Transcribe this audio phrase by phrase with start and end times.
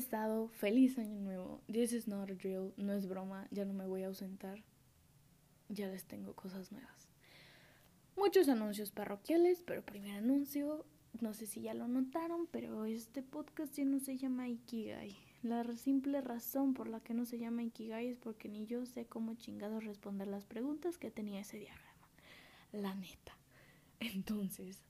[0.00, 0.48] estado?
[0.48, 1.60] Feliz año nuevo.
[1.70, 4.62] This is not a drill, no es broma, ya no me voy a ausentar.
[5.68, 7.08] Ya les tengo cosas nuevas.
[8.16, 10.84] Muchos anuncios parroquiales, pero primer anuncio,
[11.20, 15.16] no sé si ya lo notaron, pero este podcast ya no se llama Ikigai.
[15.42, 19.06] La simple razón por la que no se llama Ikigai es porque ni yo sé
[19.06, 22.08] cómo chingados responder las preguntas que tenía ese diagrama.
[22.72, 23.36] La neta.
[24.00, 24.82] Entonces,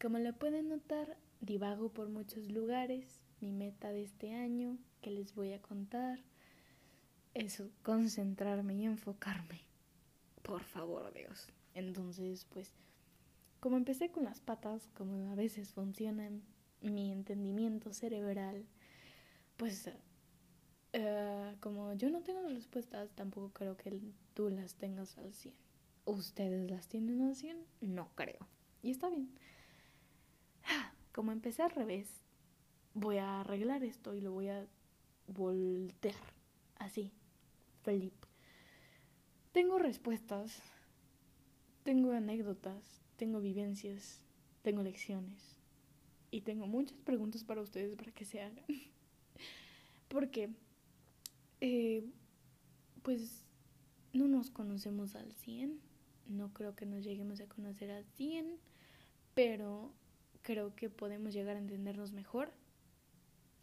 [0.00, 3.20] como lo pueden notar, divago por muchos lugares.
[3.40, 6.20] Mi meta de este año, que les voy a contar,
[7.34, 9.62] es concentrarme y enfocarme.
[10.42, 11.48] Por favor, Dios.
[11.74, 12.72] Entonces, pues,
[13.60, 16.30] como empecé con las patas, como a veces funciona
[16.80, 18.66] mi entendimiento cerebral,
[19.56, 19.90] pues,
[20.94, 24.00] uh, como yo no tengo las respuestas, tampoco creo que
[24.34, 25.54] tú las tengas al 100.
[26.06, 27.58] ¿Ustedes las tienen al 100?
[27.80, 28.48] No creo.
[28.82, 29.30] Y está bien.
[31.12, 32.08] Como empecé al revés,
[32.94, 34.66] voy a arreglar esto y lo voy a
[35.26, 36.14] voltear.
[36.78, 37.12] Así.
[37.82, 38.14] Flip.
[39.52, 40.62] Tengo respuestas.
[41.84, 43.02] Tengo anécdotas.
[43.16, 44.20] Tengo vivencias.
[44.62, 45.56] Tengo lecciones.
[46.30, 48.64] Y tengo muchas preguntas para ustedes para que se hagan.
[50.08, 50.50] Porque,
[51.60, 52.04] eh,
[53.02, 53.44] pues,
[54.12, 55.80] no nos conocemos al 100.
[56.26, 58.58] No creo que nos lleguemos a conocer al 100.
[59.34, 59.92] Pero
[60.42, 62.52] creo que podemos llegar a entendernos mejor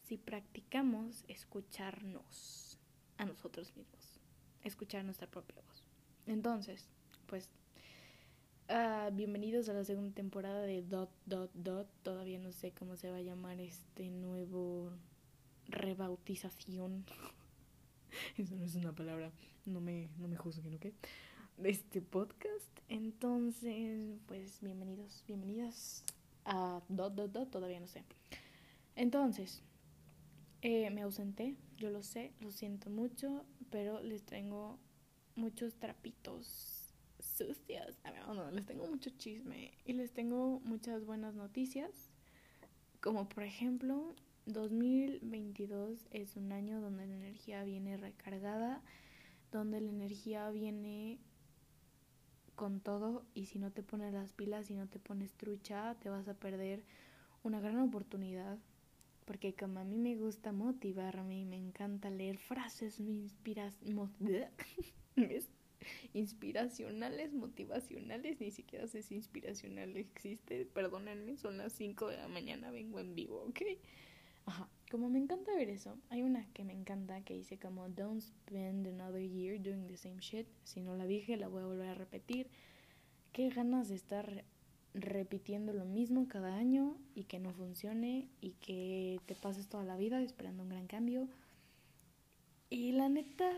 [0.07, 2.79] si practicamos escucharnos
[3.17, 4.21] a nosotros mismos,
[4.63, 5.83] escuchar nuestra propia voz.
[6.27, 6.87] Entonces,
[7.25, 7.49] pues,
[8.69, 11.89] uh, bienvenidos a la segunda temporada de Dot, Dot, Dot.
[12.03, 14.93] Todavía no sé cómo se va a llamar este nuevo
[15.67, 17.03] rebautización.
[18.37, 19.33] Eso no es una palabra,
[19.65, 20.85] no me, no me juzguen, ¿ok?
[21.57, 22.79] De este podcast.
[22.87, 26.05] Entonces, pues, bienvenidos, bienvenidas
[26.45, 28.05] a dot, dot, dot, todavía no sé.
[28.95, 29.63] Entonces,
[30.69, 34.77] eh, me ausenté, yo lo sé, lo siento mucho, pero les tengo
[35.33, 37.97] muchos trapitos sucios.
[38.03, 42.09] A ver, no, les tengo mucho chisme y les tengo muchas buenas noticias.
[42.99, 44.13] Como por ejemplo,
[44.45, 48.81] 2022 es un año donde la energía viene recargada,
[49.53, 51.17] donde la energía viene
[52.55, 56.09] con todo y si no te pones las pilas, si no te pones trucha, te
[56.09, 56.83] vas a perder
[57.43, 58.59] una gran oportunidad.
[59.27, 62.97] Porque como a mí me gusta motivarme y me encanta leer frases
[66.13, 72.71] inspiracionales, motivacionales, ni siquiera sé si inspiracional existe, perdónenme, son las 5 de la mañana,
[72.71, 73.63] vengo en vivo, ¿ok?
[74.45, 78.21] Ajá, como me encanta ver eso, hay una que me encanta que dice como Don't
[78.21, 80.47] spend another year doing the same shit.
[80.63, 82.47] Si no la dije, la voy a volver a repetir.
[83.33, 84.45] Qué ganas de estar
[84.97, 89.95] repitiendo lo mismo cada año y que no funcione y que te pases toda la
[89.95, 91.29] vida esperando un gran cambio.
[92.69, 93.49] Y la neta,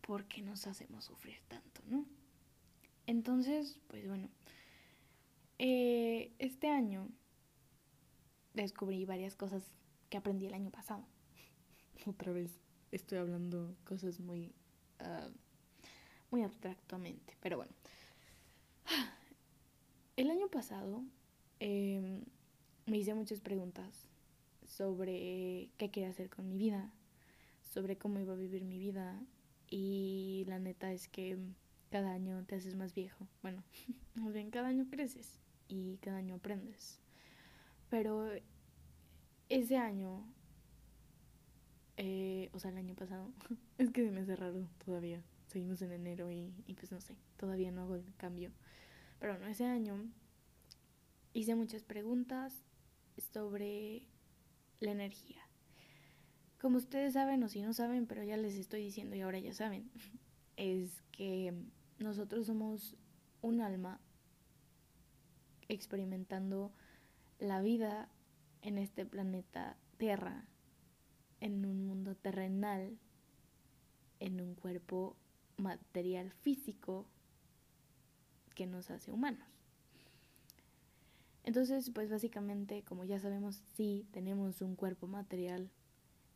[0.00, 2.06] ¿por qué nos hacemos sufrir tanto, no?
[3.06, 4.28] Entonces, pues bueno,
[5.58, 7.08] eh, este año
[8.54, 9.64] descubrí varias cosas
[10.08, 11.04] que aprendí el año pasado.
[12.06, 12.52] Otra vez
[12.92, 14.54] estoy hablando cosas muy,
[15.00, 15.30] uh,
[16.30, 17.72] muy abstractamente, pero bueno.
[20.40, 21.04] Año pasado
[21.58, 22.24] eh,
[22.86, 24.08] me hice muchas preguntas
[24.66, 26.90] sobre qué quería hacer con mi vida,
[27.60, 29.20] sobre cómo iba a vivir mi vida
[29.68, 31.36] y la neta es que
[31.90, 33.28] cada año te haces más viejo.
[33.42, 33.62] Bueno,
[34.14, 37.02] más bien cada año creces y cada año aprendes.
[37.90, 38.30] Pero
[39.50, 40.24] ese año,
[41.98, 43.30] eh, o sea, el año pasado,
[43.76, 45.22] es que me hace raro todavía.
[45.48, 48.50] Seguimos en enero y, y pues no sé, todavía no hago el cambio.
[49.18, 50.02] Pero bueno, ese año
[51.32, 52.64] hice muchas preguntas
[53.32, 54.02] sobre
[54.80, 55.40] la energía.
[56.60, 59.54] Como ustedes saben o si no saben, pero ya les estoy diciendo y ahora ya
[59.54, 59.90] saben,
[60.56, 61.54] es que
[61.98, 62.96] nosotros somos
[63.42, 64.00] un alma
[65.68, 66.72] experimentando
[67.38, 68.08] la vida
[68.62, 70.46] en este planeta Tierra,
[71.40, 72.98] en un mundo terrenal,
[74.18, 75.16] en un cuerpo
[75.56, 77.06] material físico
[78.54, 79.59] que nos hace humanos.
[81.44, 85.70] Entonces, pues básicamente, como ya sabemos, sí, tenemos un cuerpo material,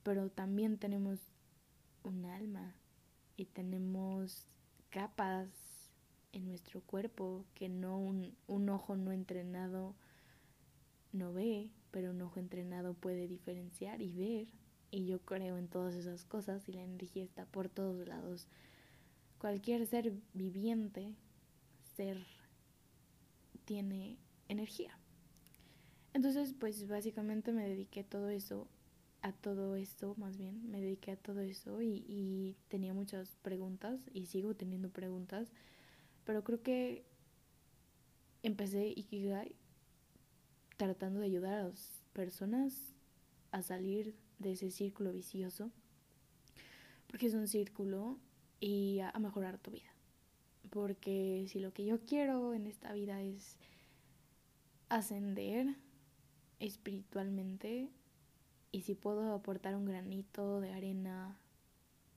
[0.03, 1.19] pero también tenemos
[2.03, 2.75] un alma
[3.37, 4.47] y tenemos
[4.91, 5.49] capas
[6.33, 9.95] en nuestro cuerpo que no un, un ojo no entrenado
[11.15, 14.49] no ve, pero un ojo entrenado puede diferenciar y ver.
[14.91, 18.49] Y yo creo en todas esas cosas y la energía está por todos lados.
[19.39, 21.15] Cualquier ser viviente,
[21.97, 22.19] ser,
[23.65, 24.19] tiene
[24.49, 24.99] energía.
[26.13, 28.69] Entonces, pues básicamente me dediqué todo eso
[29.25, 34.27] a todo esto, más bien, me dediqué a todo eso y, tenía muchas preguntas y
[34.27, 35.51] sigo teniendo preguntas,
[36.25, 37.07] pero creo que
[38.43, 39.57] empecé Ikigai
[40.77, 42.93] tratando de ayudar a las personas
[43.51, 45.71] a salir de ese círculo vicioso,
[47.07, 48.19] porque es un círculo
[48.61, 49.95] y a, a mejorar tu vida.
[50.69, 53.57] Porque si lo que yo quiero en esta vida es
[54.97, 55.75] ascender
[56.61, 57.91] espiritualmente
[58.71, 61.39] y si puedo aportar un granito de arena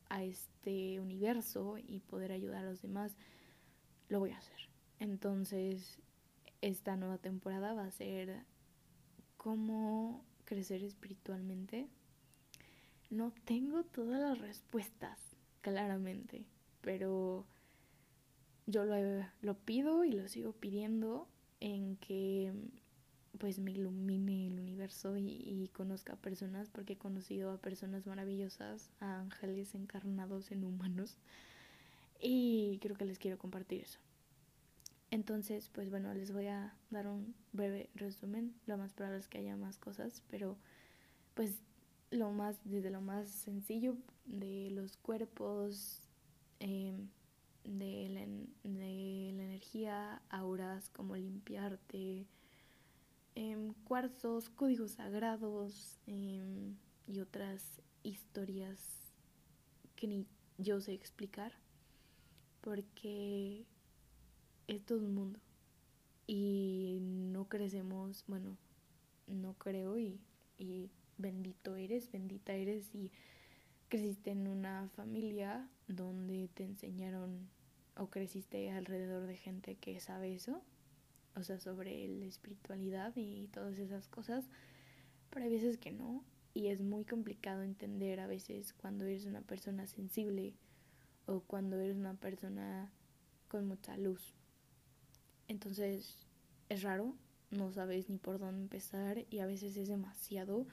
[0.09, 3.15] a este universo y poder ayudar a los demás,
[4.09, 4.57] lo voy a hacer.
[4.99, 5.99] Entonces,
[6.61, 8.43] esta nueva temporada va a ser
[9.37, 11.87] cómo crecer espiritualmente.
[13.09, 15.19] No tengo todas las respuestas,
[15.61, 16.45] claramente,
[16.81, 17.45] pero
[18.65, 18.95] yo lo,
[19.41, 21.27] lo pido y lo sigo pidiendo
[21.59, 22.53] en que
[23.37, 28.89] pues me ilumine el universo y, conozca a personas porque he conocido a personas maravillosas,
[28.99, 31.17] a ángeles encarnados en humanos
[32.19, 33.99] y creo que les quiero compartir eso.
[35.11, 38.53] Entonces, pues bueno, les voy a dar un breve resumen.
[38.65, 40.57] Lo más probable es que haya más cosas, pero
[41.33, 41.61] pues
[42.09, 43.95] lo más, desde lo más sencillo
[44.25, 46.01] de los cuerpos,
[46.59, 46.93] eh,
[47.63, 48.21] de, la,
[48.69, 50.86] de la energía, auras,
[51.97, 52.27] limpiarte,
[53.35, 56.73] eh, cuarzos, códigos sagrados eh,
[57.07, 58.79] y otras historias
[59.95, 60.25] que ni
[60.57, 61.53] yo sé explicar,
[62.61, 63.65] porque
[64.67, 65.39] es todo un mundo.
[66.25, 68.57] Y no crecemos, bueno,
[69.27, 70.19] no creo y,
[70.57, 73.11] y bendito eres, bendita eres y
[73.87, 77.47] creciste en una familia donde te enseñaron
[77.95, 80.61] o creciste alrededor de gente que sabe eso,
[81.37, 84.45] o sea, sobre la espiritualidad y todas esas cosas,
[85.29, 86.23] pero hay veces que no,
[86.53, 90.55] y es muy complicado entender a veces cuando eres una persona sensible
[91.27, 92.91] o cuando eres una persona
[93.47, 94.33] con mucha luz.
[95.47, 96.27] Entonces
[96.69, 97.15] es raro,
[97.51, 100.65] no sabes ni por dónde empezar y a veces es demasiado.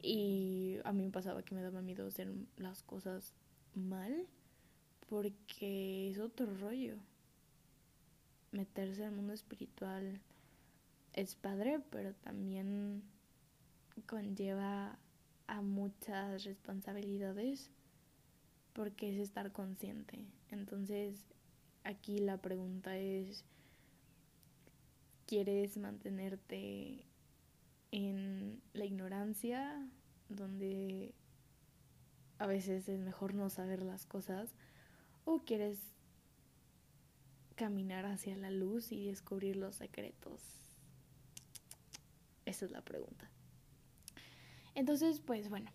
[0.00, 3.34] Y a mí me pasaba que me daba miedo hacer las cosas
[3.74, 4.26] mal
[5.08, 6.96] porque es otro rollo.
[8.54, 10.20] Meterse al mundo espiritual
[11.12, 13.02] es padre, pero también
[14.06, 14.96] conlleva
[15.48, 17.72] a muchas responsabilidades
[18.72, 20.24] porque es estar consciente.
[20.50, 21.16] Entonces,
[21.82, 23.44] aquí la pregunta es,
[25.26, 27.04] ¿quieres mantenerte
[27.90, 29.84] en la ignorancia,
[30.28, 31.12] donde
[32.38, 34.54] a veces es mejor no saber las cosas?
[35.24, 35.93] ¿O quieres
[37.54, 40.40] caminar hacia la luz y descubrir los secretos?
[42.44, 43.30] Esa es la pregunta.
[44.74, 45.70] Entonces, pues bueno,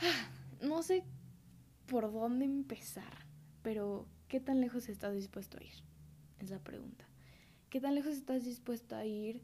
[0.62, 1.04] no sé
[1.86, 3.26] por dónde empezar,
[3.62, 5.72] pero ¿qué tan lejos estás dispuesto a ir?
[6.38, 7.04] Es la pregunta.
[7.68, 9.42] ¿Qué tan lejos estás dispuesto a ir?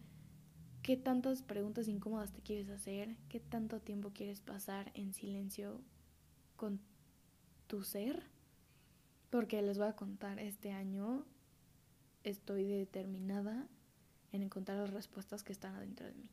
[0.83, 3.17] ¿Qué tantas preguntas incómodas te quieres hacer?
[3.29, 5.81] ¿Qué tanto tiempo quieres pasar en silencio
[6.57, 6.81] con
[7.67, 8.23] tu ser?
[9.37, 11.23] Porque les voy a contar, este año
[12.25, 13.69] estoy determinada
[14.33, 16.31] en encontrar las respuestas que están adentro de mí.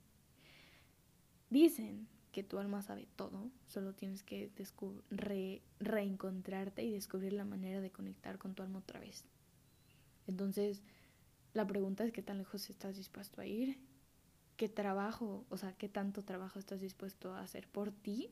[1.50, 4.50] Dicen que tu alma sabe todo, solo tienes que
[5.10, 9.25] re reencontrarte y descubrir la manera de conectar con tu alma otra vez.
[10.25, 10.82] Entonces,
[11.54, 13.82] la pregunta es qué tan lejos estás dispuesto a ir,
[14.56, 18.30] qué trabajo, o sea, qué tanto trabajo estás dispuesto a hacer por ti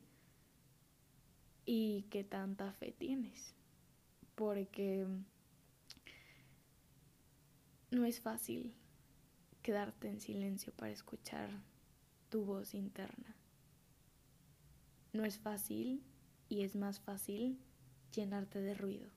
[1.65, 3.53] y qué tanta fe tienes
[4.41, 5.05] porque
[7.91, 8.73] no es fácil
[9.61, 11.51] quedarte en silencio para escuchar
[12.29, 13.35] tu voz interna.
[15.13, 16.03] No es fácil
[16.49, 17.59] y es más fácil
[18.15, 19.11] llenarte de ruido.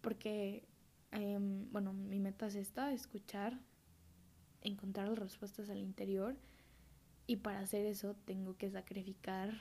[0.00, 0.66] Porque,
[1.12, 1.38] eh,
[1.70, 3.60] bueno, mi meta es esta, escuchar,
[4.62, 6.34] encontrar las respuestas al interior
[7.26, 9.52] y para hacer eso tengo que sacrificar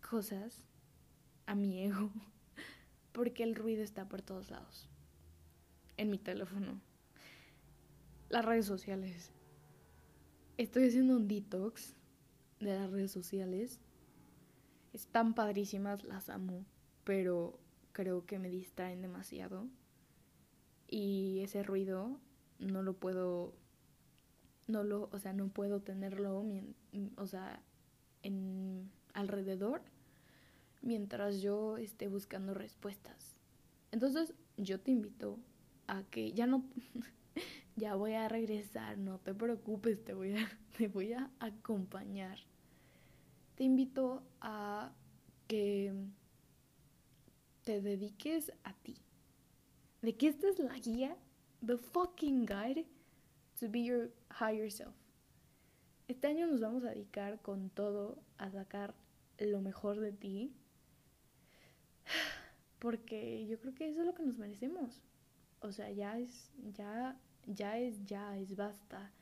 [0.00, 0.68] cosas
[1.46, 2.12] a mi ego
[3.18, 4.88] porque el ruido está por todos lados.
[5.96, 6.80] En mi teléfono.
[8.28, 9.32] Las redes sociales.
[10.56, 11.96] Estoy haciendo un detox
[12.60, 13.80] de las redes sociales.
[14.92, 16.64] Están padrísimas, las amo,
[17.02, 17.58] pero
[17.90, 19.66] creo que me distraen demasiado.
[20.86, 22.20] Y ese ruido
[22.60, 23.52] no lo puedo
[24.68, 26.44] no lo, o sea, no puedo tenerlo,
[27.16, 27.60] o sea,
[28.22, 29.82] en alrededor
[30.82, 33.36] mientras yo esté buscando respuestas.
[33.90, 35.38] Entonces yo te invito
[35.86, 36.64] a que ya no,
[37.76, 42.38] ya voy a regresar, no te preocupes, te voy a, te voy a acompañar.
[43.54, 44.92] te invito a
[45.48, 45.92] que
[47.64, 48.96] te dediques a ti.
[50.00, 51.16] De que esta es la guía,
[51.66, 52.86] the fucking guide
[53.58, 54.94] to be your higher self.
[56.06, 58.94] Este año nos vamos a dedicar con todo a sacar
[59.38, 60.54] lo mejor de ti.
[62.78, 65.02] Porque yo creo que eso es lo que nos merecemos.
[65.60, 69.12] O sea, ya es, ya, ya es, ya es basta.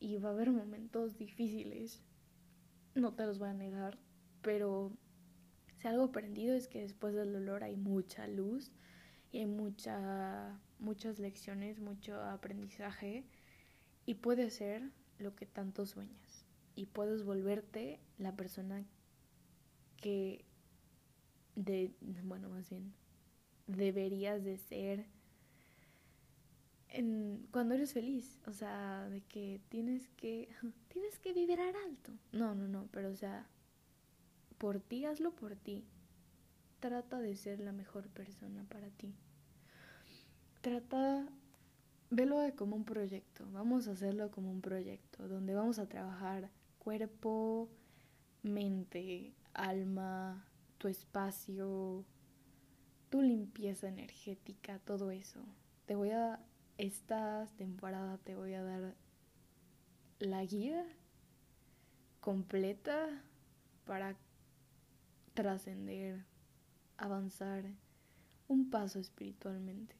[0.00, 2.02] Y va a haber momentos difíciles.
[2.94, 3.98] No te los voy a negar.
[4.42, 4.92] Pero
[5.76, 8.72] si algo aprendido es que después del dolor hay mucha luz
[9.30, 13.24] y hay mucha, muchas lecciones, mucho aprendizaje
[14.06, 18.84] y puede ser lo que tanto sueñas y puedes volverte la persona
[19.96, 20.44] que
[21.58, 21.92] de
[22.24, 22.92] bueno más bien
[23.66, 25.06] deberías de ser
[26.88, 30.48] en, cuando eres feliz o sea de que tienes que
[30.88, 33.46] tienes que vibrar alto no no no pero o sea
[34.58, 35.84] por ti, hazlo por ti.
[36.80, 39.14] Trata de ser la mejor persona para ti.
[40.60, 41.26] Trata,
[42.10, 43.46] velo como un proyecto.
[43.52, 46.50] Vamos a hacerlo como un proyecto donde vamos a trabajar
[46.80, 47.68] cuerpo,
[48.42, 50.44] mente, alma,
[50.78, 52.04] tu espacio,
[53.10, 55.40] tu limpieza energética, todo eso.
[55.86, 56.40] Te voy a,
[56.78, 58.94] esta temporada te voy a dar
[60.20, 60.84] la guía
[62.20, 63.08] completa
[63.84, 64.16] para
[65.34, 66.24] trascender,
[66.96, 67.64] avanzar
[68.48, 69.96] un paso espiritualmente.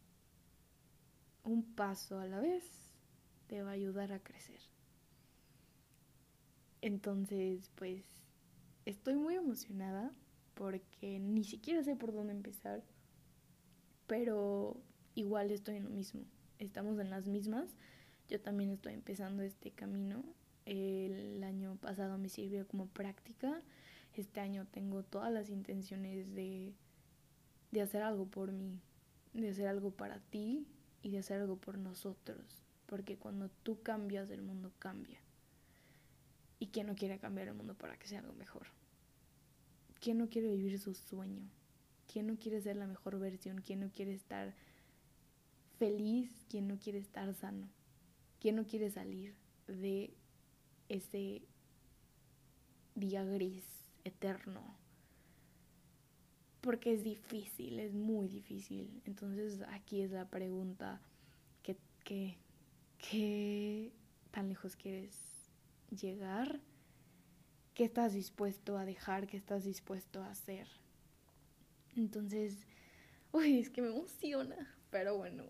[1.45, 2.65] Un paso a la vez
[3.47, 4.61] te va a ayudar a crecer.
[6.81, 8.05] Entonces, pues,
[8.85, 10.13] estoy muy emocionada
[10.59, 12.83] porque ni siquiera sé por dónde empezar,
[14.09, 14.77] pero
[15.15, 16.25] igual estoy en lo mismo.
[16.59, 17.77] Estamos en las mismas.
[18.29, 20.25] Yo también estoy empezando este camino.
[20.67, 23.63] El año pasado me sirvió como práctica
[24.21, 26.75] este año tengo todas las intenciones de,
[27.71, 28.81] de hacer algo por mí,
[29.33, 30.67] de hacer algo para ti
[31.03, 32.65] y de hacer algo por nosotros.
[32.87, 35.21] Porque cuando tú cambias, el mundo cambia.
[36.59, 38.67] ¿Y quién no quiere cambiar el mundo para que sea algo mejor?
[40.01, 41.49] ¿Quién no quiere vivir su sueño?
[42.13, 43.61] ¿Quién no quiere ser la mejor versión?
[43.61, 44.55] ¿Quién no quiere estar
[45.79, 46.31] feliz?
[46.49, 47.69] ¿Quién no quiere estar sano?
[48.41, 49.35] ¿Quién no quiere salir
[49.67, 50.15] de
[50.89, 51.43] ese
[52.95, 53.65] día gris
[54.05, 54.61] eterno.
[56.61, 59.01] Porque es difícil, es muy difícil.
[59.05, 61.01] Entonces aquí es la pregunta,
[61.63, 62.37] ¿qué, qué,
[62.99, 63.93] qué
[64.31, 65.17] tan lejos quieres
[65.91, 66.61] llegar?
[67.79, 69.29] ¿Qué estás dispuesto a dejar?
[69.29, 70.67] ¿Qué estás dispuesto a hacer?
[71.95, 72.67] Entonces,
[73.31, 74.77] uy, es que me emociona.
[74.91, 75.45] Pero bueno,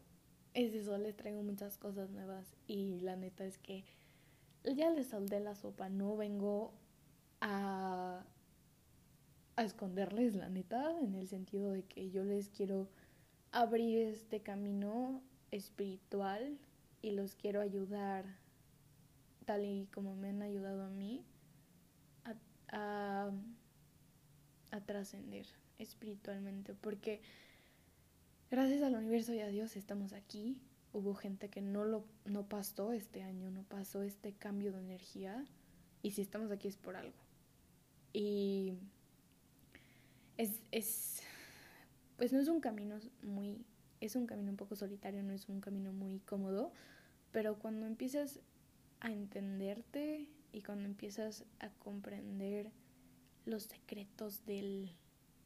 [0.53, 2.55] es eso, les traigo muchas cosas nuevas.
[2.67, 3.83] Y la neta es que
[4.63, 5.89] ya les saldé la sopa.
[5.89, 6.75] No vengo
[7.41, 8.27] a
[9.57, 12.91] a esconderles la neta, en el sentido de que yo les quiero
[13.53, 16.59] abrir este camino espiritual
[17.01, 18.27] y los quiero ayudar
[19.47, 21.25] tal y como me han ayudado a mí
[22.69, 23.31] a,
[24.71, 25.47] a, trascender
[25.79, 27.21] espiritualmente porque
[28.51, 30.61] gracias al universo y a Dios estamos aquí.
[30.93, 35.45] Hubo gente que no lo no pasó este año no pasó este cambio de energía
[36.03, 37.17] y si estamos aquí es por algo.
[38.13, 38.75] Y
[40.37, 41.21] es, es,
[42.17, 43.65] pues no es un camino muy,
[44.01, 46.73] es un camino un poco solitario, no es un camino muy cómodo,
[47.33, 48.41] pero cuando empiezas
[49.01, 52.71] a entenderte y cuando empiezas a comprender
[53.45, 54.91] los secretos del,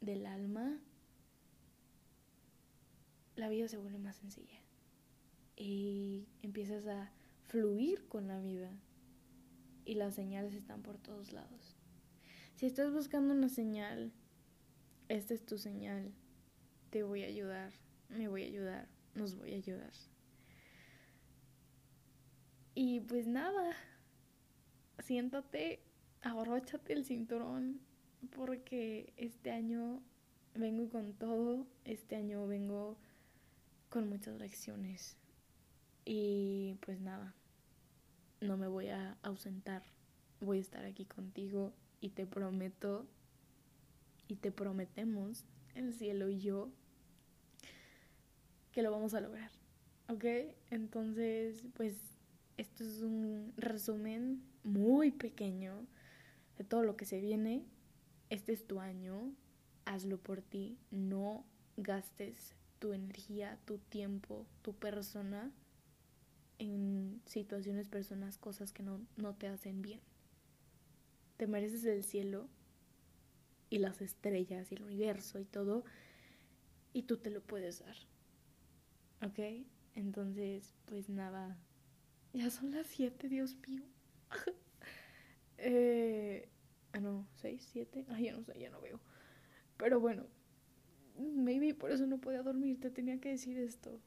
[0.01, 0.79] del alma,
[3.35, 4.59] la vida se vuelve más sencilla
[5.55, 7.11] y empiezas a
[7.47, 8.71] fluir con la vida
[9.85, 11.75] y las señales están por todos lados.
[12.55, 14.13] Si estás buscando una señal
[15.09, 16.11] esta es tu señal,
[16.89, 17.71] te voy a ayudar,
[18.09, 19.91] me voy a ayudar, nos voy a ayudar.
[22.73, 23.75] Y pues nada,
[25.05, 25.79] siéntate,
[26.21, 27.79] abróchate el cinturón,
[28.35, 30.01] porque este año
[30.55, 32.97] vengo con todo, este año vengo
[33.89, 35.17] con muchas lecciones.
[36.05, 37.33] Y pues nada,
[38.41, 39.83] no me voy a ausentar,
[40.41, 43.05] voy a estar aquí contigo y te prometo
[44.27, 45.45] y te prometemos,
[45.75, 46.69] el cielo y yo,
[48.71, 49.51] que lo vamos a lograr.
[50.09, 50.25] ¿Ok?
[50.69, 52.12] Entonces, pues
[52.57, 55.85] esto es un resumen muy pequeño
[56.57, 57.65] de todo lo que se viene.
[58.29, 59.33] Este es tu año,
[59.85, 61.45] hazlo por ti, no
[61.77, 65.51] gastes tu energía, tu tiempo, tu persona
[66.59, 69.99] en situaciones, personas, cosas que no, no te hacen bien.
[71.37, 72.47] te mereces el cielo
[73.69, 75.83] y las estrellas y el universo y todo,
[76.93, 77.95] y tú te lo puedes dar.
[79.25, 79.39] ¿Ok?
[79.95, 81.57] Entonces, pues nada,
[82.33, 83.83] ya son las 7, Dios mío.
[85.57, 86.49] eh,
[86.91, 88.99] ah, no, 6, 7, ah, ya no sé, ya no veo.
[89.77, 90.25] Pero bueno,
[91.17, 93.99] maybe por eso no podía dormir, te tenía que decir esto.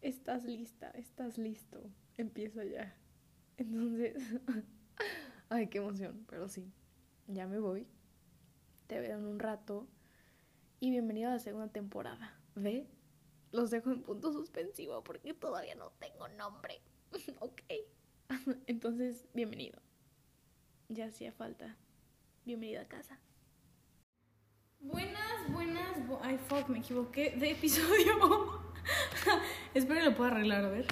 [0.00, 2.96] Estás lista, estás listo, empieza ya.
[3.58, 4.16] Entonces,
[5.50, 6.72] ay, qué emoción, pero sí,
[7.28, 7.86] ya me voy.
[8.86, 9.86] Te veo en un rato.
[10.80, 12.36] Y bienvenido a la segunda temporada.
[12.56, 12.88] ¿Ve?
[13.52, 16.80] Los dejo en punto suspensivo porque todavía no tengo nombre.
[17.40, 17.60] ok.
[18.66, 19.80] Entonces, bienvenido.
[20.88, 21.76] Ya hacía falta.
[22.44, 23.18] Bienvenido a casa.
[24.80, 25.96] Buenas, buenas.
[26.22, 28.62] Ay, fuck, me equivoqué de episodio.
[29.74, 30.86] Espero que lo pueda arreglar, a ver.